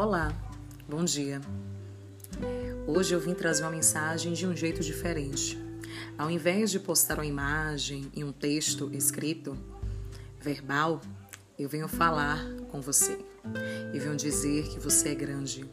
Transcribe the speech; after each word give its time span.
Olá, 0.00 0.32
bom 0.88 1.04
dia. 1.04 1.40
Hoje 2.86 3.12
eu 3.12 3.18
vim 3.18 3.34
trazer 3.34 3.64
uma 3.64 3.72
mensagem 3.72 4.32
de 4.32 4.46
um 4.46 4.54
jeito 4.54 4.80
diferente. 4.80 5.58
Ao 6.16 6.30
invés 6.30 6.70
de 6.70 6.78
postar 6.78 7.18
uma 7.18 7.26
imagem 7.26 8.08
e 8.14 8.22
um 8.22 8.30
texto 8.30 8.94
escrito, 8.94 9.58
verbal, 10.40 11.00
eu 11.58 11.68
venho 11.68 11.88
falar 11.88 12.38
com 12.70 12.80
você. 12.80 13.18
Eu 13.92 14.00
venho 14.00 14.14
dizer 14.14 14.68
que 14.68 14.78
você 14.78 15.08
é 15.08 15.14
grande. 15.16 15.68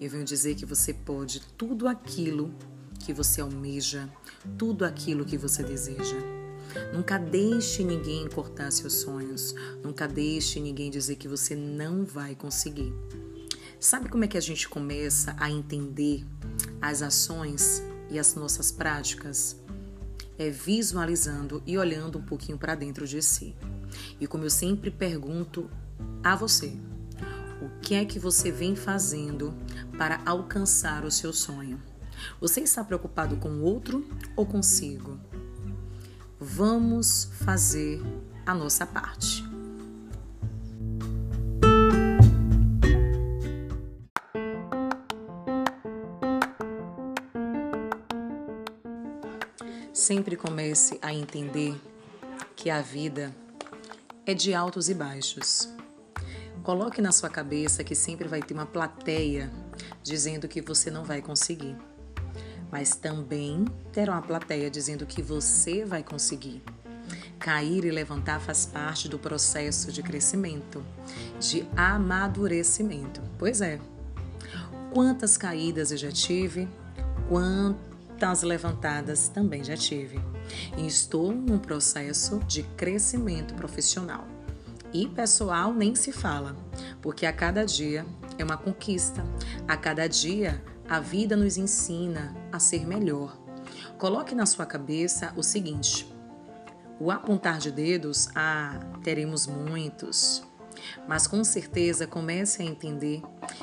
Eu 0.00 0.08
venho 0.08 0.24
dizer 0.24 0.54
que 0.54 0.64
você 0.64 0.94
pode 0.94 1.42
tudo 1.58 1.86
aquilo 1.86 2.54
que 2.98 3.12
você 3.12 3.42
almeja, 3.42 4.08
tudo 4.56 4.86
aquilo 4.86 5.22
que 5.22 5.36
você 5.36 5.62
deseja. 5.62 6.16
Nunca 6.94 7.18
deixe 7.18 7.84
ninguém 7.84 8.26
cortar 8.26 8.72
seus 8.72 8.94
sonhos. 8.94 9.54
Nunca 9.84 10.08
deixe 10.08 10.60
ninguém 10.60 10.90
dizer 10.90 11.16
que 11.16 11.28
você 11.28 11.54
não 11.54 12.06
vai 12.06 12.34
conseguir. 12.34 12.90
Sabe 13.78 14.08
como 14.08 14.24
é 14.24 14.28
que 14.28 14.38
a 14.38 14.40
gente 14.40 14.68
começa 14.68 15.36
a 15.38 15.50
entender 15.50 16.26
as 16.80 17.02
ações 17.02 17.82
e 18.10 18.18
as 18.18 18.34
nossas 18.34 18.72
práticas? 18.72 19.56
É 20.38 20.50
visualizando 20.50 21.62
e 21.66 21.76
olhando 21.76 22.18
um 22.18 22.22
pouquinho 22.22 22.58
para 22.58 22.74
dentro 22.74 23.06
de 23.06 23.22
si. 23.22 23.54
E 24.18 24.26
como 24.26 24.44
eu 24.44 24.50
sempre 24.50 24.90
pergunto 24.90 25.70
a 26.24 26.34
você, 26.34 26.74
o 27.60 27.80
que 27.80 27.94
é 27.94 28.04
que 28.04 28.18
você 28.18 28.50
vem 28.50 28.74
fazendo 28.74 29.54
para 29.96 30.20
alcançar 30.24 31.04
o 31.04 31.10
seu 31.10 31.32
sonho? 31.32 31.80
Você 32.40 32.60
está 32.62 32.82
preocupado 32.82 33.36
com 33.36 33.50
o 33.50 33.62
outro 33.62 34.06
ou 34.34 34.46
consigo? 34.46 35.20
Vamos 36.40 37.30
fazer 37.44 38.02
a 38.44 38.54
nossa 38.54 38.86
parte. 38.86 39.55
Sempre 49.96 50.36
comece 50.36 50.98
a 51.00 51.10
entender 51.10 51.74
que 52.54 52.68
a 52.68 52.82
vida 52.82 53.34
é 54.26 54.34
de 54.34 54.52
altos 54.52 54.90
e 54.90 54.94
baixos. 54.94 55.70
Coloque 56.62 57.00
na 57.00 57.10
sua 57.10 57.30
cabeça 57.30 57.82
que 57.82 57.94
sempre 57.94 58.28
vai 58.28 58.42
ter 58.42 58.52
uma 58.52 58.66
plateia 58.66 59.50
dizendo 60.02 60.46
que 60.48 60.60
você 60.60 60.90
não 60.90 61.02
vai 61.02 61.22
conseguir. 61.22 61.74
Mas 62.70 62.94
também 62.94 63.64
terá 63.90 64.12
uma 64.12 64.20
plateia 64.20 64.70
dizendo 64.70 65.06
que 65.06 65.22
você 65.22 65.82
vai 65.82 66.02
conseguir. 66.02 66.62
Cair 67.38 67.86
e 67.86 67.90
levantar 67.90 68.38
faz 68.38 68.66
parte 68.66 69.08
do 69.08 69.18
processo 69.18 69.90
de 69.90 70.02
crescimento, 70.02 70.84
de 71.40 71.66
amadurecimento. 71.74 73.22
Pois 73.38 73.62
é. 73.62 73.80
Quantas 74.92 75.38
caídas 75.38 75.90
eu 75.90 75.96
já 75.96 76.12
tive? 76.12 76.68
Quantas 77.30 77.95
Muitas 78.16 78.42
levantadas 78.42 79.28
também 79.28 79.62
já 79.62 79.76
tive. 79.76 80.18
E 80.78 80.86
estou 80.86 81.34
num 81.34 81.58
processo 81.58 82.40
de 82.46 82.62
crescimento 82.62 83.52
profissional. 83.52 84.26
E 84.90 85.06
pessoal 85.06 85.74
nem 85.74 85.94
se 85.94 86.12
fala, 86.12 86.56
porque 87.02 87.26
a 87.26 87.32
cada 87.32 87.62
dia 87.66 88.06
é 88.38 88.42
uma 88.42 88.56
conquista. 88.56 89.22
A 89.68 89.76
cada 89.76 90.06
dia 90.06 90.64
a 90.88 90.98
vida 90.98 91.36
nos 91.36 91.58
ensina 91.58 92.34
a 92.50 92.58
ser 92.58 92.86
melhor. 92.86 93.36
Coloque 93.98 94.34
na 94.34 94.46
sua 94.46 94.64
cabeça 94.64 95.34
o 95.36 95.42
seguinte: 95.42 96.10
o 96.98 97.10
apontar 97.10 97.58
de 97.58 97.70
dedos, 97.70 98.30
ah, 98.34 98.80
teremos 99.04 99.46
muitos. 99.46 100.42
Mas 101.06 101.26
com 101.26 101.42
certeza 101.44 102.06
comece 102.06 102.62
a 102.62 102.64
entender 102.64 103.22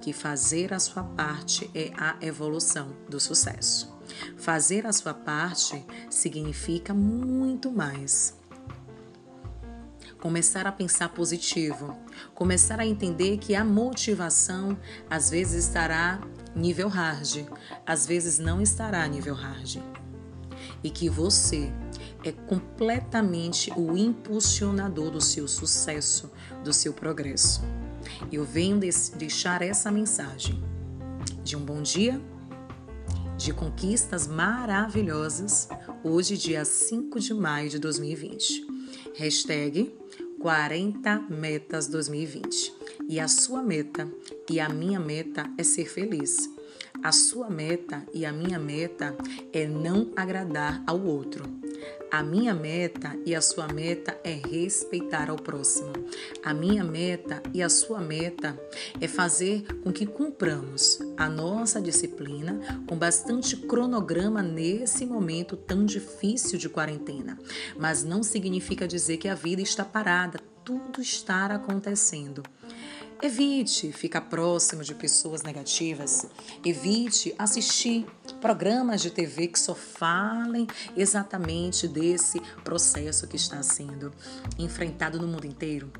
que 0.00 0.12
fazer 0.12 0.72
a 0.72 0.78
sua 0.78 1.02
parte 1.02 1.70
é 1.74 1.92
a 1.96 2.16
evolução 2.20 2.94
do 3.08 3.18
sucesso. 3.18 3.94
Fazer 4.36 4.86
a 4.86 4.92
sua 4.92 5.14
parte 5.14 5.84
significa 6.10 6.92
muito 6.92 7.70
mais. 7.70 8.36
Começar 10.20 10.66
a 10.66 10.72
pensar 10.72 11.10
positivo, 11.10 11.98
começar 12.34 12.80
a 12.80 12.86
entender 12.86 13.36
que 13.36 13.54
a 13.54 13.64
motivação 13.64 14.78
às 15.10 15.28
vezes 15.28 15.66
estará 15.66 16.18
nível 16.54 16.88
hard, 16.88 17.46
às 17.86 18.06
vezes 18.06 18.38
não 18.38 18.60
estará 18.60 19.06
nível 19.06 19.34
hard. 19.34 19.82
E 20.82 20.88
que 20.88 21.10
você 21.10 21.70
é 22.24 22.32
completamente 22.32 23.70
o 23.76 23.96
impulsionador 23.96 25.10
do 25.10 25.20
seu 25.20 25.46
sucesso, 25.46 26.30
do 26.62 26.72
seu 26.72 26.92
progresso. 26.92 27.62
Eu 28.32 28.44
venho 28.44 28.78
deixar 28.78 29.62
essa 29.62 29.90
mensagem 29.90 30.62
de 31.42 31.56
um 31.56 31.60
bom 31.60 31.82
dia 31.82 32.20
de 33.36 33.52
conquistas 33.52 34.26
maravilhosas, 34.26 35.68
hoje, 36.02 36.36
dia 36.36 36.64
5 36.64 37.18
de 37.20 37.34
maio 37.34 37.68
de 37.68 37.78
2020. 37.78 38.66
Hashtag 39.16 39.92
40 40.40 41.26
Metas 41.28 41.88
2020. 41.88 42.72
E 43.08 43.20
a 43.20 43.28
sua 43.28 43.62
meta 43.62 44.08
e 44.48 44.60
a 44.60 44.68
minha 44.68 45.00
meta 45.00 45.50
é 45.58 45.62
ser 45.62 45.86
feliz. 45.86 46.48
A 47.02 47.12
sua 47.12 47.50
meta 47.50 48.06
e 48.14 48.24
a 48.24 48.32
minha 48.32 48.58
meta 48.58 49.14
é 49.52 49.66
não 49.66 50.10
agradar 50.16 50.82
ao 50.86 51.00
outro. 51.02 51.44
A 52.14 52.22
minha 52.22 52.54
meta 52.54 53.18
e 53.26 53.34
a 53.34 53.40
sua 53.40 53.66
meta 53.66 54.16
é 54.22 54.34
respeitar 54.34 55.30
ao 55.30 55.34
próximo. 55.34 55.92
A 56.44 56.54
minha 56.54 56.84
meta 56.84 57.42
e 57.52 57.60
a 57.60 57.68
sua 57.68 57.98
meta 57.98 58.56
é 59.00 59.08
fazer 59.08 59.64
com 59.82 59.92
que 59.92 60.06
cumpramos 60.06 61.00
a 61.16 61.28
nossa 61.28 61.82
disciplina 61.82 62.84
com 62.86 62.96
bastante 62.96 63.56
cronograma 63.56 64.44
nesse 64.44 65.04
momento 65.04 65.56
tão 65.56 65.84
difícil 65.84 66.56
de 66.56 66.68
quarentena. 66.68 67.36
Mas 67.76 68.04
não 68.04 68.22
significa 68.22 68.86
dizer 68.86 69.16
que 69.16 69.26
a 69.26 69.34
vida 69.34 69.60
está 69.60 69.84
parada, 69.84 70.38
tudo 70.64 71.00
está 71.00 71.46
acontecendo. 71.46 72.44
Evite 73.22 73.92
ficar 73.92 74.22
próximo 74.22 74.82
de 74.82 74.94
pessoas 74.94 75.42
negativas. 75.42 76.26
Evite 76.64 77.34
assistir 77.38 78.06
programas 78.40 79.00
de 79.00 79.10
TV 79.10 79.48
que 79.48 79.58
só 79.58 79.74
falem 79.74 80.66
exatamente 80.96 81.88
desse 81.88 82.40
processo 82.62 83.26
que 83.26 83.36
está 83.36 83.62
sendo 83.62 84.12
enfrentado 84.58 85.18
no 85.18 85.26
mundo 85.26 85.46
inteiro. 85.46 85.90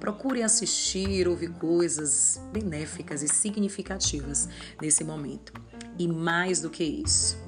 Procure 0.00 0.42
assistir, 0.42 1.28
ouvir 1.28 1.52
coisas 1.52 2.40
benéficas 2.52 3.22
e 3.22 3.28
significativas 3.28 4.48
nesse 4.80 5.04
momento. 5.04 5.52
E 5.98 6.08
mais 6.08 6.60
do 6.60 6.70
que 6.70 6.84
isso, 6.84 7.38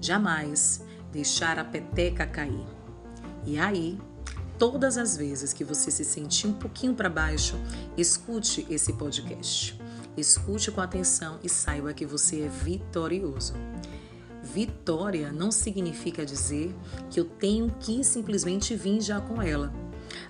jamais 0.00 0.84
deixar 1.12 1.58
a 1.58 1.64
peteca 1.64 2.26
cair. 2.26 2.66
E 3.44 3.58
aí, 3.58 3.98
todas 4.58 4.96
as 4.98 5.16
vezes 5.16 5.52
que 5.52 5.64
você 5.64 5.90
se 5.90 6.04
sentir 6.04 6.46
um 6.46 6.52
pouquinho 6.52 6.94
para 6.94 7.08
baixo, 7.08 7.56
escute 7.96 8.66
esse 8.70 8.92
podcast. 8.92 9.78
Escute 10.16 10.70
com 10.70 10.80
atenção 10.80 11.38
e 11.42 11.48
saiba 11.48 11.92
que 11.92 12.06
você 12.06 12.42
é 12.42 12.48
vitorioso. 12.48 13.54
Vitória 14.42 15.32
não 15.32 15.50
significa 15.50 16.24
dizer 16.24 16.74
que 17.10 17.20
eu 17.20 17.24
tenho 17.24 17.70
que 17.80 18.02
simplesmente 18.02 18.74
vir 18.74 19.00
já 19.00 19.20
com 19.20 19.42
ela. 19.42 19.72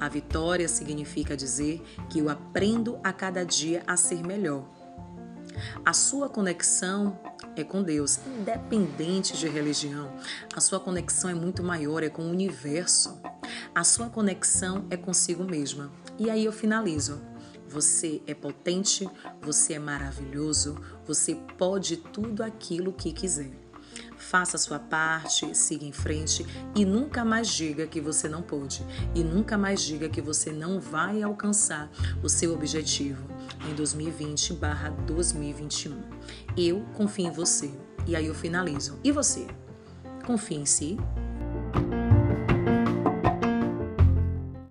A 0.00 0.08
vitória 0.08 0.66
significa 0.66 1.36
dizer 1.36 1.82
que 2.10 2.18
eu 2.18 2.28
aprendo 2.28 2.98
a 3.04 3.12
cada 3.12 3.44
dia 3.44 3.82
a 3.86 3.96
ser 3.96 4.22
melhor. 4.24 4.77
A 5.84 5.92
sua 5.92 6.28
conexão 6.28 7.18
é 7.56 7.64
com 7.64 7.82
Deus, 7.82 8.18
independente 8.38 9.36
de 9.36 9.48
religião. 9.48 10.10
A 10.54 10.60
sua 10.60 10.78
conexão 10.80 11.30
é 11.30 11.34
muito 11.34 11.62
maior, 11.62 12.02
é 12.02 12.08
com 12.08 12.22
o 12.22 12.30
universo. 12.30 13.20
A 13.74 13.84
sua 13.84 14.08
conexão 14.08 14.86
é 14.90 14.96
consigo 14.96 15.44
mesma. 15.44 15.90
E 16.18 16.30
aí 16.30 16.44
eu 16.44 16.52
finalizo. 16.52 17.20
Você 17.68 18.22
é 18.26 18.34
potente, 18.34 19.08
você 19.42 19.74
é 19.74 19.78
maravilhoso, 19.78 20.80
você 21.06 21.34
pode 21.58 21.98
tudo 21.98 22.42
aquilo 22.42 22.94
que 22.94 23.12
quiser. 23.12 23.50
Faça 24.16 24.56
a 24.56 24.58
sua 24.58 24.78
parte, 24.78 25.54
siga 25.54 25.84
em 25.84 25.92
frente 25.92 26.44
e 26.74 26.84
nunca 26.84 27.24
mais 27.24 27.48
diga 27.48 27.86
que 27.86 28.00
você 28.00 28.28
não 28.28 28.42
pode. 28.42 28.84
E 29.14 29.22
nunca 29.22 29.58
mais 29.58 29.82
diga 29.82 30.08
que 30.08 30.20
você 30.20 30.50
não 30.50 30.80
vai 30.80 31.22
alcançar 31.22 31.90
o 32.22 32.28
seu 32.28 32.52
objetivo 32.52 33.26
em 33.68 33.74
2020/2021. 33.74 36.02
Eu 36.56 36.84
confio 36.94 37.26
em 37.26 37.30
você. 37.30 37.70
E 38.06 38.16
aí 38.16 38.26
eu 38.26 38.34
finalizo. 38.34 38.98
E 39.02 39.12
você? 39.12 39.46
Confie 40.26 40.56
em 40.56 40.66
si? 40.66 40.98